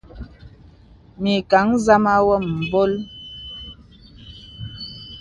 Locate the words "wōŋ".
2.25-2.43